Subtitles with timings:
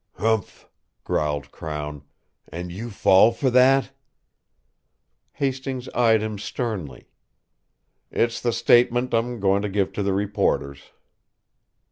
[0.17, 0.67] "Humph!"
[1.03, 2.01] growled Crown.
[2.47, 3.91] "And you fall for that!"
[5.33, 7.07] Hastings eyed him sternly.
[8.09, 10.89] "It's the statement I'm going to give to the reporters."